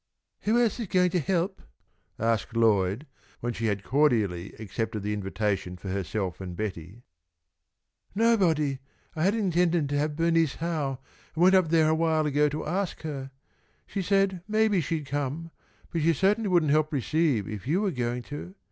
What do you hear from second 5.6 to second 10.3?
for herself and Betty. "Nobody. I had intended to have